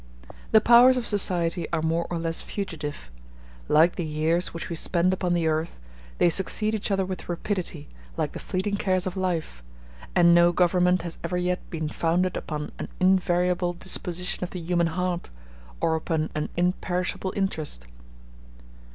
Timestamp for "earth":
5.45-5.79